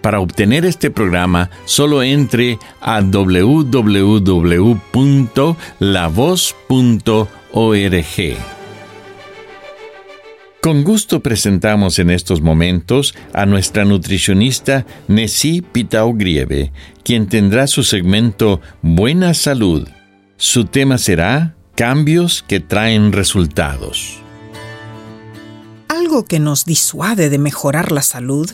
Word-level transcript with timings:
Para 0.00 0.20
obtener 0.20 0.64
este 0.64 0.90
programa, 0.90 1.50
solo 1.64 2.02
entre 2.02 2.58
a 2.80 3.00
www.lavoz.org. 3.00 4.20
Con 10.62 10.84
gusto 10.84 11.20
presentamos 11.20 11.98
en 11.98 12.10
estos 12.10 12.42
momentos 12.42 13.14
a 13.32 13.46
nuestra 13.46 13.86
nutricionista 13.86 14.84
Nessie 15.08 15.62
Pitao 15.62 16.12
Grieve, 16.12 16.70
quien 17.02 17.28
tendrá 17.28 17.66
su 17.66 17.82
segmento 17.82 18.60
Buena 18.82 19.32
Salud. 19.32 19.88
Su 20.36 20.66
tema 20.66 20.98
será 20.98 21.56
Cambios 21.74 22.44
que 22.46 22.60
traen 22.60 23.12
resultados. 23.12 24.18
Algo 25.88 26.26
que 26.26 26.40
nos 26.40 26.66
disuade 26.66 27.30
de 27.30 27.38
mejorar 27.38 27.90
la 27.90 28.02
salud 28.02 28.50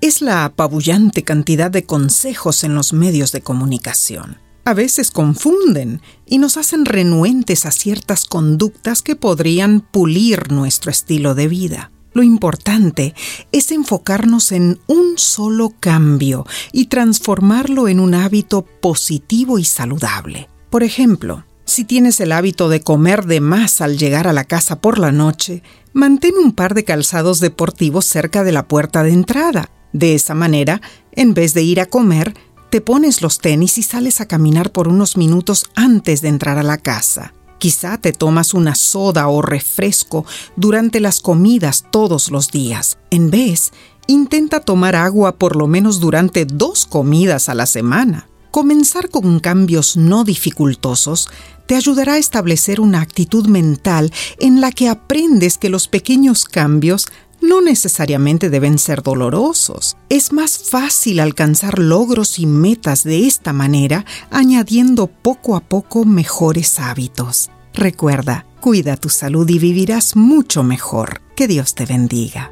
es 0.00 0.20
la 0.20 0.44
apabullante 0.44 1.22
cantidad 1.22 1.70
de 1.70 1.84
consejos 1.84 2.64
en 2.64 2.74
los 2.74 2.92
medios 2.92 3.32
de 3.32 3.40
comunicación. 3.40 4.38
A 4.64 4.74
veces 4.74 5.10
confunden 5.10 6.02
y 6.26 6.38
nos 6.38 6.56
hacen 6.56 6.86
renuentes 6.86 7.66
a 7.66 7.70
ciertas 7.70 8.24
conductas 8.24 9.02
que 9.02 9.14
podrían 9.14 9.80
pulir 9.80 10.50
nuestro 10.50 10.90
estilo 10.90 11.34
de 11.34 11.46
vida. 11.46 11.92
Lo 12.12 12.22
importante 12.22 13.14
es 13.52 13.70
enfocarnos 13.70 14.50
en 14.50 14.80
un 14.86 15.18
solo 15.18 15.72
cambio 15.78 16.46
y 16.72 16.86
transformarlo 16.86 17.88
en 17.88 18.00
un 18.00 18.14
hábito 18.14 18.62
positivo 18.62 19.58
y 19.58 19.64
saludable. 19.64 20.48
Por 20.70 20.82
ejemplo, 20.82 21.44
si 21.64 21.84
tienes 21.84 22.18
el 22.20 22.32
hábito 22.32 22.68
de 22.68 22.80
comer 22.80 23.26
de 23.26 23.40
más 23.40 23.80
al 23.80 23.98
llegar 23.98 24.26
a 24.26 24.32
la 24.32 24.44
casa 24.44 24.80
por 24.80 24.98
la 24.98 25.12
noche, 25.12 25.62
mantén 25.92 26.34
un 26.42 26.52
par 26.52 26.74
de 26.74 26.84
calzados 26.84 27.38
deportivos 27.38 28.04
cerca 28.04 28.42
de 28.44 28.52
la 28.52 28.66
puerta 28.66 29.02
de 29.02 29.12
entrada 29.12 29.70
de 29.92 30.14
esa 30.14 30.34
manera, 30.34 30.80
en 31.12 31.34
vez 31.34 31.54
de 31.54 31.62
ir 31.62 31.80
a 31.80 31.86
comer, 31.86 32.34
te 32.70 32.80
pones 32.80 33.22
los 33.22 33.38
tenis 33.38 33.78
y 33.78 33.82
sales 33.82 34.20
a 34.20 34.26
caminar 34.26 34.72
por 34.72 34.88
unos 34.88 35.16
minutos 35.16 35.66
antes 35.74 36.20
de 36.20 36.28
entrar 36.28 36.58
a 36.58 36.62
la 36.62 36.78
casa. 36.78 37.32
Quizá 37.58 37.98
te 37.98 38.12
tomas 38.12 38.54
una 38.54 38.74
soda 38.74 39.28
o 39.28 39.40
refresco 39.40 40.26
durante 40.56 41.00
las 41.00 41.20
comidas 41.20 41.84
todos 41.90 42.30
los 42.30 42.50
días. 42.50 42.98
En 43.10 43.30
vez, 43.30 43.72
intenta 44.06 44.60
tomar 44.60 44.94
agua 44.94 45.36
por 45.36 45.56
lo 45.56 45.66
menos 45.66 46.00
durante 46.00 46.44
dos 46.44 46.84
comidas 46.84 47.48
a 47.48 47.54
la 47.54 47.66
semana. 47.66 48.28
Comenzar 48.50 49.10
con 49.10 49.40
cambios 49.40 49.96
no 49.96 50.24
dificultosos 50.24 51.28
te 51.66 51.74
ayudará 51.74 52.14
a 52.14 52.18
establecer 52.18 52.80
una 52.80 53.00
actitud 53.00 53.46
mental 53.48 54.12
en 54.38 54.60
la 54.60 54.72
que 54.72 54.88
aprendes 54.88 55.58
que 55.58 55.68
los 55.68 55.88
pequeños 55.88 56.44
cambios 56.44 57.06
no 57.46 57.60
necesariamente 57.60 58.50
deben 58.50 58.78
ser 58.78 59.02
dolorosos. 59.02 59.96
Es 60.08 60.32
más 60.32 60.58
fácil 60.58 61.20
alcanzar 61.20 61.78
logros 61.78 62.38
y 62.38 62.46
metas 62.46 63.04
de 63.04 63.26
esta 63.26 63.52
manera 63.52 64.04
añadiendo 64.30 65.06
poco 65.06 65.56
a 65.56 65.60
poco 65.60 66.04
mejores 66.04 66.78
hábitos. 66.80 67.50
Recuerda, 67.72 68.46
cuida 68.60 68.96
tu 68.96 69.08
salud 69.08 69.48
y 69.48 69.58
vivirás 69.58 70.16
mucho 70.16 70.62
mejor. 70.62 71.20
Que 71.36 71.46
Dios 71.46 71.74
te 71.74 71.86
bendiga. 71.86 72.50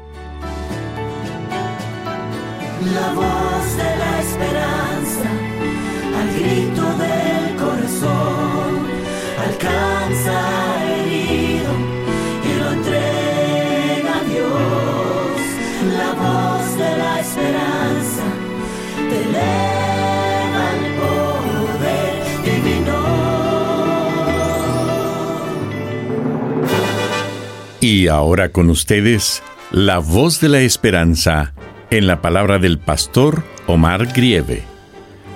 Y 27.87 28.07
ahora 28.07 28.51
con 28.51 28.71
ustedes, 28.71 29.43
la 29.69 29.99
voz 29.99 30.41
de 30.41 30.49
la 30.49 30.59
esperanza 30.61 31.53
en 31.91 32.07
la 32.07 32.19
palabra 32.19 32.57
del 32.57 32.79
pastor 32.79 33.43
Omar 33.67 34.11
Grieve. 34.11 34.63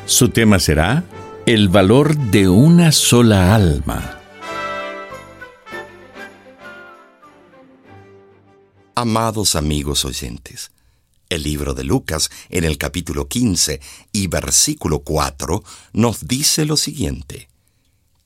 Su 0.08 0.30
tema 0.30 0.58
será 0.58 1.04
El 1.46 1.70
valor 1.70 2.18
de 2.18 2.50
una 2.50 2.92
sola 2.92 3.54
alma. 3.54 4.20
Amados 8.96 9.56
amigos 9.56 10.04
oyentes, 10.04 10.72
el 11.30 11.44
libro 11.44 11.76
de 11.76 11.84
Lucas 11.84 12.32
en 12.50 12.64
el 12.64 12.80
capítulo 12.80 13.28
15 13.28 13.80
y 14.12 14.26
versículo 14.26 15.02
4 15.02 15.64
nos 15.94 16.28
dice 16.28 16.66
lo 16.66 16.78
siguiente. 16.78 17.49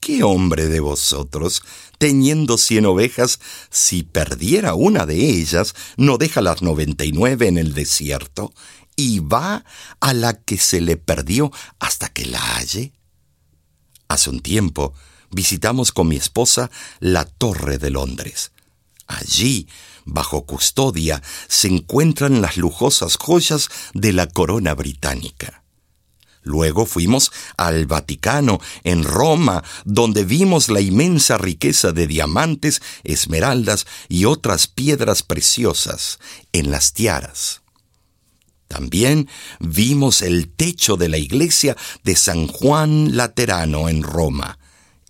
¿Qué 0.03 0.21
hombre 0.21 0.67
de 0.67 0.81
vosotros, 0.81 1.63
teniendo 1.97 2.57
cien 2.57 2.85
ovejas, 2.85 3.39
si 3.69 4.03
perdiera 4.03 4.73
una 4.73 5.05
de 5.05 5.15
ellas, 5.15 5.75
no 5.95 6.17
deja 6.17 6.41
las 6.41 6.61
noventa 6.61 7.05
y 7.05 7.13
nueve 7.13 7.47
en 7.47 7.57
el 7.57 7.73
desierto 7.73 8.53
y 8.97 9.19
va 9.19 9.63
a 10.01 10.13
la 10.13 10.33
que 10.33 10.57
se 10.57 10.81
le 10.81 10.97
perdió 10.97 11.53
hasta 11.79 12.09
que 12.09 12.25
la 12.25 12.41
halle? 12.41 12.91
Hace 14.09 14.29
un 14.29 14.41
tiempo 14.41 14.93
visitamos 15.31 15.93
con 15.93 16.09
mi 16.09 16.17
esposa 16.17 16.69
la 16.99 17.23
Torre 17.23 17.77
de 17.77 17.89
Londres. 17.89 18.51
Allí, 19.07 19.69
bajo 20.03 20.45
custodia, 20.45 21.23
se 21.47 21.69
encuentran 21.69 22.41
las 22.41 22.57
lujosas 22.57 23.15
joyas 23.15 23.69
de 23.93 24.11
la 24.11 24.27
corona 24.27 24.73
británica. 24.73 25.62
Luego 26.43 26.85
fuimos 26.85 27.31
al 27.57 27.85
Vaticano, 27.85 28.59
en 28.83 29.03
Roma, 29.03 29.63
donde 29.85 30.25
vimos 30.25 30.69
la 30.69 30.81
inmensa 30.81 31.37
riqueza 31.37 31.93
de 31.93 32.05
diamantes, 32.05 32.81
esmeraldas 33.03 33.87
y 34.09 34.25
otras 34.25 34.67
piedras 34.67 35.23
preciosas 35.23 36.19
en 36.51 36.69
las 36.69 36.93
tiaras. 36.93 37.61
También 38.67 39.29
vimos 39.59 40.21
el 40.21 40.49
techo 40.49 40.97
de 40.97 41.07
la 41.07 41.17
iglesia 41.17 41.77
de 42.03 42.15
San 42.15 42.47
Juan 42.47 43.15
Laterano 43.15 43.87
en 43.87 44.03
Roma, 44.03 44.57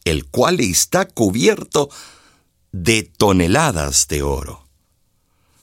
el 0.03 0.25
cual 0.25 0.59
está 0.59 1.05
cubierto 1.05 1.89
de 2.71 3.03
toneladas 3.03 4.07
de 4.07 4.21
oro. 4.21 4.67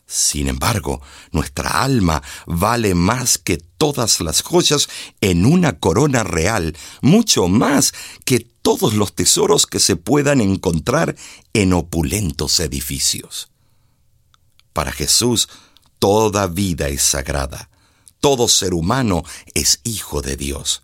Sin 0.07 0.49
embargo, 0.49 1.01
nuestra 1.31 1.83
alma 1.83 2.23
vale 2.47 2.95
más 2.95 3.39
que 3.39 3.59
todas 3.81 4.21
las 4.21 4.43
joyas 4.43 4.91
en 5.23 5.47
una 5.47 5.79
corona 5.79 6.23
real, 6.23 6.77
mucho 7.01 7.49
más 7.49 7.95
que 8.27 8.41
todos 8.41 8.93
los 8.93 9.15
tesoros 9.15 9.65
que 9.65 9.81
se 9.81 9.97
puedan 9.97 10.43
encontrar 10.43 11.17
en 11.55 11.73
opulentos 11.73 12.61
edificios. 12.61 13.49
Para 14.75 14.93
Jesús, 14.93 15.49
toda 15.99 16.47
vida 16.47 16.89
es 16.89 17.01
sagrada, 17.01 17.71
todo 18.21 18.49
ser 18.49 18.75
humano 18.75 19.23
es 19.55 19.81
hijo 19.85 20.21
de 20.21 20.37
Dios. 20.37 20.83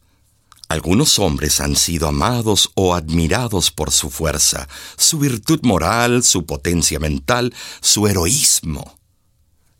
Algunos 0.71 1.19
hombres 1.19 1.61
han 1.61 1.77
sido 1.77 2.09
amados 2.09 2.71
o 2.77 2.95
admirados 2.95 3.71
por 3.71 3.93
su 3.93 4.09
fuerza, 4.09 4.71
su 4.97 5.19
virtud 5.19 5.61
moral, 5.65 6.23
su 6.25 6.47
potencia 6.47 6.99
mental, 6.99 7.55
su 7.83 8.07
heroísmo 8.07 8.96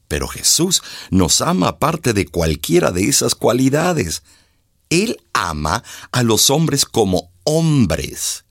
Pero 0.09 0.29
Jesús 0.29 0.83
nos 1.11 1.41
ama 1.41 1.69
aparte 1.69 2.13
de 2.13 2.27
cualquiera 2.27 2.91
de 2.91 3.09
esas 3.09 3.35
cualidades. 3.35 4.23
Él 4.91 5.21
ama 5.33 5.83
a 6.13 6.23
los 6.23 6.51
hombres 6.51 6.85
como 6.85 7.31
hombres. 7.45 8.45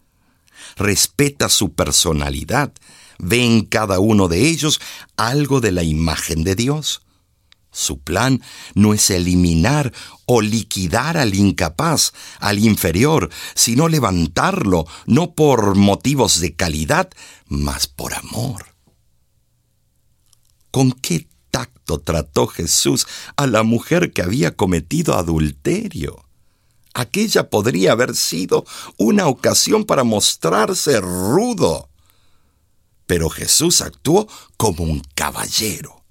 Respeta 0.75 1.49
su 1.49 1.73
personalidad. 1.73 2.73
Ve 3.17 3.45
en 3.45 3.65
cada 3.65 3.99
uno 3.99 4.27
de 4.27 4.47
ellos 4.47 4.81
algo 5.15 5.61
de 5.61 5.71
la 5.71 5.83
imagen 5.83 6.43
de 6.43 6.55
Dios. 6.55 7.01
Su 7.71 7.99
plan 7.99 8.41
no 8.73 8.93
es 8.93 9.09
eliminar 9.09 9.91
o 10.25 10.41
liquidar 10.41 11.17
al 11.17 11.35
incapaz, 11.35 12.13
al 12.39 12.59
inferior, 12.59 13.29
sino 13.53 13.89
levantarlo, 13.89 14.85
no 15.05 15.33
por 15.33 15.75
motivos 15.75 16.39
de 16.39 16.55
calidad, 16.55 17.09
mas 17.47 17.87
por 17.87 18.13
amor. 18.13 18.65
¿Con 20.71 20.93
qué 20.93 21.27
trató 21.85 22.47
Jesús 22.47 23.07
a 23.37 23.47
la 23.47 23.63
mujer 23.63 24.11
que 24.11 24.21
había 24.21 24.55
cometido 24.55 25.15
adulterio? 25.15 26.25
Aquella 26.93 27.49
podría 27.49 27.91
haber 27.91 28.15
sido 28.15 28.65
una 28.97 29.27
ocasión 29.27 29.85
para 29.85 30.03
mostrarse 30.03 30.99
rudo. 30.99 31.89
Pero 33.05 33.29
Jesús 33.29 33.81
actuó 33.81 34.27
como 34.57 34.83
un 34.83 35.01
caballero 35.13 36.05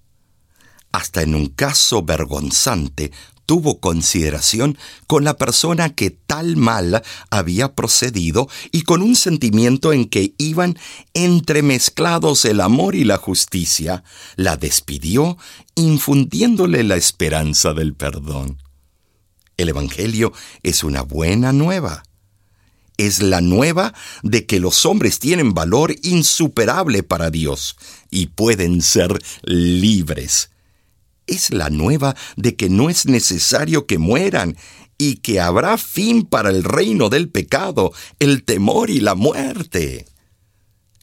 hasta 0.95 1.23
en 1.23 1.35
un 1.35 1.49
caso 1.49 2.05
vergonzante, 2.05 3.11
tuvo 3.47 3.81
consideración 3.81 4.79
con 5.07 5.25
la 5.25 5.37
persona 5.37 5.95
que 5.95 6.11
tal 6.11 6.57
mal 6.57 7.03
había 7.31 7.75
procedido 7.75 8.49
y 8.73 8.83
con 8.83 9.03
un 9.03 9.17
sentimiento 9.17 9.93
en 9.93 10.07
que 10.07 10.35
iban 10.39 10.79
entremezclados 11.15 12.45
el 12.45 12.61
amor 12.61 12.95
y 12.95 13.05
la 13.05 13.17
justicia, 13.17 14.05
la 14.37 14.57
despidió 14.57 15.39
infundiéndole 15.75 16.83
la 16.85 16.97
esperanza 16.97 17.75
del 17.75 17.95
perdón. 17.95 18.59
El 19.57 19.69
Evangelio 19.69 20.33
es 20.63 20.83
una 20.83 21.03
buena 21.03 21.53
nueva. 21.53 22.03
Es 22.97 23.21
la 23.21 23.41
nueva 23.41 23.93
de 24.23 24.47
que 24.47 24.61
los 24.61 24.87
hombres 24.87 25.19
tienen 25.19 25.53
valor 25.53 25.95
insuperable 26.03 27.03
para 27.03 27.31
Dios 27.31 27.77
y 28.11 28.27
pueden 28.27 28.83
ser 28.83 29.21
libres 29.43 30.51
es 31.27 31.53
la 31.53 31.71
nueva 31.71 32.17
de 32.37 32.57
que 32.57 32.69
no 32.69 32.91
es 32.91 33.07
necesario 33.07 33.87
que 33.87 33.99
mueran 33.99 34.57
y 34.99 35.17
que 35.17 35.41
habrá 35.41 35.79
fin 35.79 36.25
para 36.25 36.51
el 36.51 36.65
reino 36.65 37.09
del 37.09 37.29
pecado, 37.29 37.93
el 38.19 38.45
temor 38.45 38.91
y 38.91 39.01
la 39.01 39.15
muerte. 39.15 40.07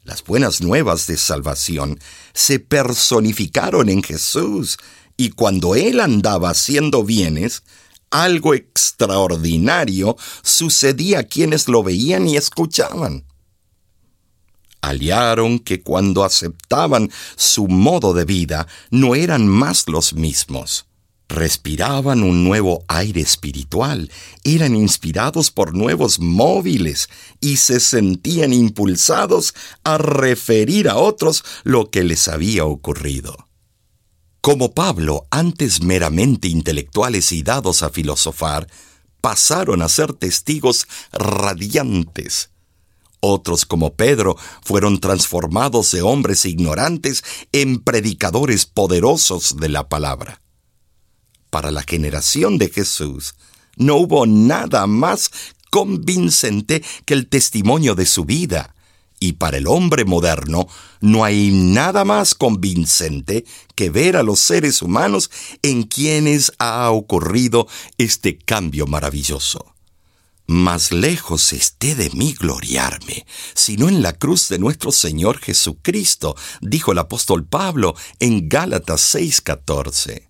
Las 0.04 0.24
buenas 0.24 0.62
nuevas 0.62 1.08
de 1.08 1.18
salvación 1.18 2.00
se 2.34 2.60
personificaron 2.60 3.90
en 3.90 4.02
Jesús 4.02 4.78
y 5.18 5.32
cuando 5.32 5.76
Él 5.76 6.00
andaba 6.00 6.50
haciendo 6.50 7.04
bienes, 7.04 7.64
algo 8.10 8.54
extraordinario 8.54 10.18
sucedía 10.44 11.20
a 11.20 11.24
quienes 11.24 11.68
lo 11.68 11.84
veían 11.84 12.28
y 12.28 12.38
escuchaban 12.38 13.26
aliaron 14.82 15.60
que 15.60 15.82
cuando 15.82 16.24
aceptaban 16.24 17.12
su 17.36 17.68
modo 17.68 18.14
de 18.14 18.26
vida 18.26 18.68
no 18.90 19.16
eran 19.16 19.48
más 19.48 19.88
los 19.88 20.14
mismos. 20.14 20.86
Respiraban 21.30 22.24
un 22.24 22.44
nuevo 22.44 22.84
aire 22.90 23.22
espiritual, 23.22 24.12
eran 24.44 24.76
inspirados 24.76 25.50
por 25.50 25.74
nuevos 25.74 26.20
móviles 26.20 27.10
y 27.40 27.56
se 27.56 27.80
sentían 27.80 28.52
impulsados 28.52 29.54
a 29.86 29.98
referir 29.98 30.90
a 30.90 30.98
otros 30.98 31.46
lo 31.64 31.90
que 31.90 32.04
les 32.04 32.28
había 32.28 32.66
ocurrido. 32.66 33.48
Como 34.42 34.74
Pablo, 34.74 35.26
antes 35.30 35.82
meramente 35.82 36.50
intelectuales 36.50 37.32
y 37.32 37.44
dados 37.44 37.82
a 37.82 37.92
filosofar, 37.92 38.68
pasaron 39.22 39.84
a 39.84 39.88
ser 39.88 40.12
testigos 40.14 40.86
radiantes 41.14 42.51
otros 43.22 43.66
como 43.66 43.94
Pedro 43.94 44.36
fueron 44.62 45.00
transformados 45.00 45.92
de 45.92 46.02
hombres 46.02 46.46
ignorantes 46.46 47.24
en 47.54 47.80
predicadores 47.80 48.66
poderosos 48.66 49.56
de 49.58 49.70
la 49.70 49.88
palabra. 49.88 50.42
Para 51.50 51.72
la 51.72 51.84
generación 51.84 52.58
de 52.58 52.70
Jesús 52.70 53.36
no 53.78 53.96
hubo 53.96 54.26
nada 54.26 54.88
más 54.88 55.32
convincente 55.70 56.84
que 57.06 57.14
el 57.14 57.28
testimonio 57.28 57.96
de 57.96 58.06
su 58.06 58.26
vida, 58.26 58.76
y 59.20 59.34
para 59.34 59.58
el 59.58 59.68
hombre 59.68 60.04
moderno 60.04 60.68
no 61.00 61.24
hay 61.24 61.52
nada 61.52 62.04
más 62.06 62.34
convincente 62.34 63.46
que 63.76 63.92
ver 63.92 64.18
a 64.18 64.24
los 64.24 64.40
seres 64.40 64.82
humanos 64.82 65.30
en 65.62 65.84
quienes 65.84 66.52
ha 66.58 66.90
ocurrido 66.90 67.68
este 68.00 68.38
cambio 68.38 68.88
maravilloso. 68.88 69.71
Más 70.52 70.92
lejos 70.92 71.54
esté 71.54 71.96
de 71.96 72.10
mí 72.10 72.36
gloriarme, 72.38 73.26
sino 73.54 73.88
en 73.88 74.02
la 74.02 74.12
cruz 74.12 74.50
de 74.50 74.60
nuestro 74.60 74.92
Señor 74.92 75.40
Jesucristo, 75.40 76.36
dijo 76.60 76.92
el 76.92 76.98
apóstol 76.98 77.46
Pablo 77.46 77.96
en 78.20 78.50
Gálatas 78.50 79.00
6:14. 79.16 80.28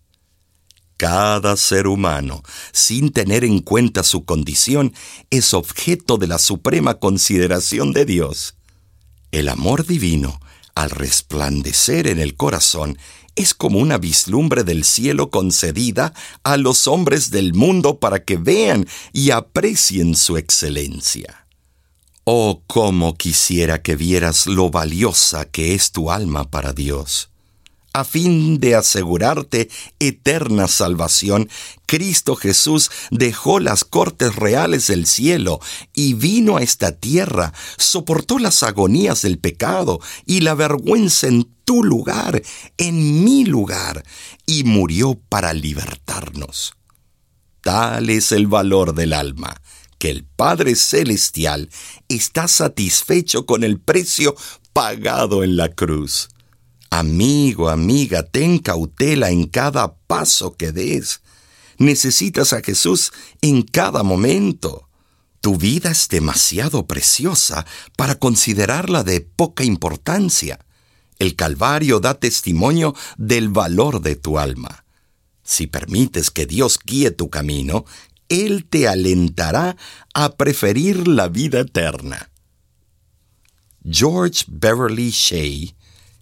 Cada 0.96 1.58
ser 1.58 1.88
humano, 1.88 2.44
sin 2.72 3.12
tener 3.12 3.44
en 3.44 3.62
cuenta 3.62 4.04
su 4.04 4.24
condición, 4.24 4.94
es 5.32 5.56
objeto 5.56 6.20
de 6.20 6.28
la 6.28 6.38
suprema 6.38 7.00
consideración 7.00 7.92
de 7.92 8.06
Dios. 8.06 8.54
El 9.32 9.50
amor 9.50 9.88
divino, 9.88 10.40
al 10.82 10.90
resplandecer 10.90 12.08
en 12.08 12.20
el 12.20 12.36
corazón, 12.36 12.98
es 13.36 13.54
como 13.54 13.80
una 13.80 13.98
vislumbre 13.98 14.64
del 14.64 14.84
cielo 14.84 15.30
concedida 15.30 16.14
a 16.44 16.58
los 16.58 16.88
hombres 16.88 17.32
del 17.32 17.54
mundo 17.54 18.00
para 18.00 18.24
que 18.24 18.38
vean 18.38 18.88
y 19.14 19.32
aprecien 19.32 20.16
su 20.16 20.38
excelencia. 20.38 21.48
Oh, 22.24 22.62
cómo 22.68 23.16
quisiera 23.16 23.82
que 23.82 23.96
vieras 23.96 24.46
lo 24.46 24.70
valiosa 24.70 25.46
que 25.46 25.74
es 25.74 25.92
tu 25.92 26.12
alma 26.12 26.52
para 26.52 26.74
Dios. 26.74 27.31
A 27.94 28.06
fin 28.06 28.62
de 28.62 28.76
asegurarte 28.76 29.70
eterna 30.00 30.70
salvación, 30.70 31.50
Cristo 31.86 32.38
Jesús 32.38 32.90
dejó 33.12 33.60
las 33.60 33.84
cortes 33.84 34.38
reales 34.38 34.88
del 34.88 35.06
cielo 35.06 35.60
y 35.94 36.14
vino 36.14 36.56
a 36.56 36.62
esta 36.62 36.94
tierra, 36.94 37.54
soportó 37.78 38.40
las 38.40 38.64
agonías 38.64 39.24
del 39.24 39.40
pecado 39.40 40.00
y 40.26 40.40
la 40.40 40.54
vergüenza 40.54 41.28
en 41.28 41.54
tu 41.66 41.84
lugar, 41.84 42.42
en 42.78 43.26
mi 43.26 43.44
lugar, 43.44 44.06
y 44.46 44.64
murió 44.64 45.20
para 45.28 45.52
libertarnos. 45.52 46.74
Tal 47.60 48.10
es 48.10 48.32
el 48.32 48.48
valor 48.48 48.96
del 48.96 49.12
alma, 49.12 49.62
que 49.98 50.10
el 50.10 50.24
Padre 50.24 50.76
Celestial 50.76 51.70
está 52.08 52.48
satisfecho 52.48 53.46
con 53.46 53.66
el 53.66 53.82
precio 53.82 54.34
pagado 54.72 55.44
en 55.44 55.58
la 55.58 55.68
cruz. 55.70 56.30
Amigo, 56.92 57.70
amiga, 57.70 58.22
ten 58.22 58.60
cautela 58.60 59.32
en 59.32 59.48
cada 59.48 59.96
paso 59.96 60.58
que 60.58 60.74
des. 60.74 61.22
Necesitas 61.78 62.52
a 62.52 62.62
Jesús 62.62 63.14
en 63.42 63.62
cada 63.62 64.04
momento. 64.04 64.90
Tu 65.40 65.56
vida 65.56 65.90
es 65.90 66.10
demasiado 66.10 66.86
preciosa 66.88 67.66
para 67.96 68.16
considerarla 68.16 69.06
de 69.06 69.22
poca 69.22 69.64
importancia. 69.64 70.60
El 71.18 71.38
Calvario 71.38 72.02
da 72.02 72.20
testimonio 72.20 72.94
del 73.18 73.48
valor 73.48 74.02
de 74.02 74.18
tu 74.18 74.38
alma. 74.38 74.84
Si 75.44 75.68
permites 75.68 76.30
que 76.30 76.46
Dios 76.46 76.78
guíe 76.86 77.12
tu 77.12 77.30
camino, 77.30 77.86
Él 78.28 78.66
te 78.70 78.90
alentará 78.90 79.78
a 80.14 80.36
preferir 80.36 81.08
la 81.08 81.30
vida 81.30 81.62
eterna. 81.62 82.32
George 83.82 84.44
Beverly 84.50 85.10
Shea 85.10 85.74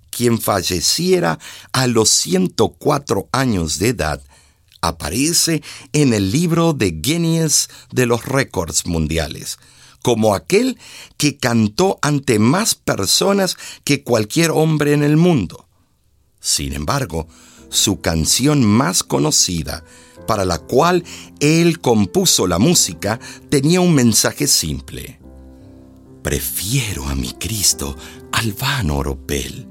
quien 0.10 0.40
falleciera 0.40 1.40
a 1.72 1.88
los 1.88 2.10
104 2.10 3.30
años 3.32 3.80
de 3.80 3.90
edad, 3.90 4.22
aparece 4.82 5.62
en 5.94 6.14
el 6.14 6.32
libro 6.32 6.74
de 6.74 6.92
Guinness 6.92 7.70
de 7.92 8.06
los 8.06 8.26
récords 8.26 8.86
mundiales, 8.86 9.60
como 10.02 10.34
aquel 10.34 10.78
que 11.18 11.38
cantó 11.38 12.00
ante 12.02 12.40
más 12.40 12.76
personas 12.76 13.58
que 13.84 14.04
cualquier 14.04 14.52
hombre 14.52 14.94
en 14.94 15.04
el 15.04 15.18
mundo. 15.18 15.68
Sin 16.40 16.74
embargo, 16.74 17.28
su 17.70 18.00
canción 18.00 18.66
más 18.66 19.04
conocida, 19.04 19.84
para 20.26 20.46
la 20.46 20.60
cual 20.60 21.04
él 21.40 21.80
compuso 21.82 22.48
la 22.48 22.60
música, 22.60 23.20
tenía 23.50 23.82
un 23.82 23.94
mensaje 23.94 24.48
simple. 24.48 25.20
Prefiero 26.24 27.08
a 27.08 27.16
mi 27.16 27.34
Cristo 27.34 27.96
al 28.32 28.54
vano 28.54 28.98
oropel 28.98 29.69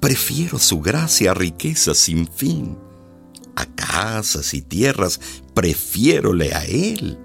Prefiero 0.00 0.58
su 0.58 0.80
gracia 0.80 1.32
a 1.32 1.34
riquezas 1.34 1.98
sin 1.98 2.26
fin. 2.28 2.78
A 3.56 3.66
casas 3.66 4.54
y 4.54 4.62
tierras 4.62 5.20
prefiérole 5.54 6.54
a 6.54 6.64
Él. 6.64 7.18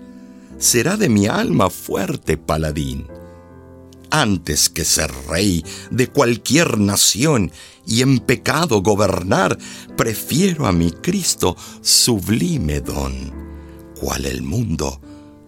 Será 0.57 0.97
de 0.97 1.09
mi 1.09 1.27
alma 1.27 1.69
fuerte 1.69 2.37
paladín. 2.37 3.07
Antes 4.09 4.69
que 4.69 4.85
ser 4.85 5.11
rey 5.27 5.65
de 5.89 6.07
cualquier 6.07 6.77
nación 6.77 7.51
y 7.85 8.01
en 8.01 8.19
pecado 8.19 8.81
gobernar, 8.81 9.57
prefiero 9.97 10.67
a 10.67 10.71
mi 10.71 10.91
Cristo 10.91 11.57
sublime 11.81 12.79
don, 12.79 13.33
cual 13.99 14.25
el 14.25 14.43
mundo 14.43 15.01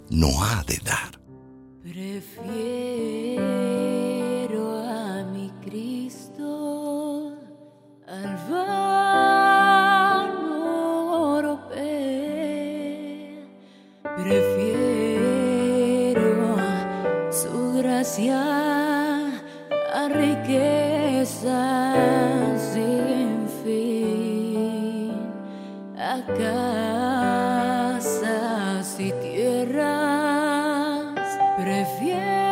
no 0.09 0.43
ha 0.43 0.63
de 0.63 0.79
dar. 0.83 1.21
Prefiero 14.17 15.35
su 17.31 17.73
gracia 17.73 18.41
a 19.93 20.07
riquezas 20.07 21.51
sin 22.73 23.45
fin, 23.61 25.11
a 25.97 26.21
casas 27.97 28.99
y 28.99 29.11
tierras. 29.21 29.83
Prefiero 31.57 32.45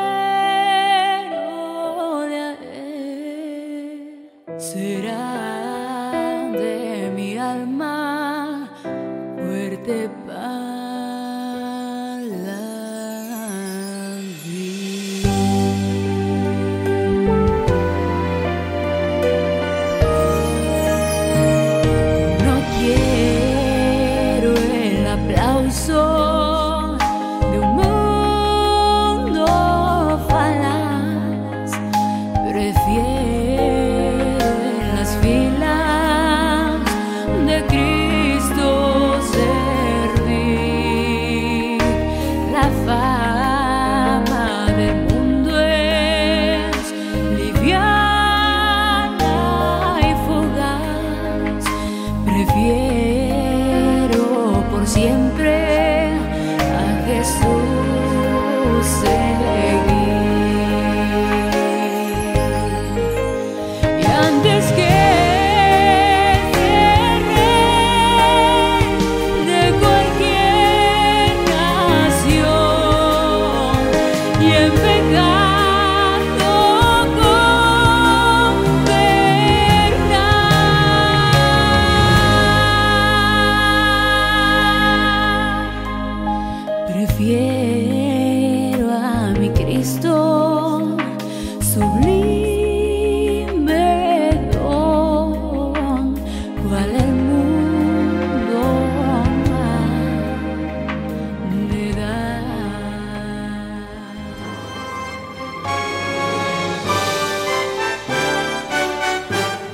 a 2.24 2.56
él. 2.76 4.30
Será 4.58 5.32
de 6.52 7.10
mi 7.16 7.38
alma 7.38 8.70
fuerte 9.38 10.10
paz. 10.28 10.73